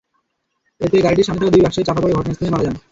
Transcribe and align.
এতে 0.81 0.97
গাড়িটির 0.97 1.27
সামনে 1.27 1.41
থাকা 1.41 1.53
দুই 1.53 1.63
ব্যবসায়ী 1.63 1.87
চাপা 1.87 2.01
পড়ে 2.01 2.17
ঘটনাস্থলেই 2.17 2.53
মারা 2.53 2.65
যান। 2.65 2.75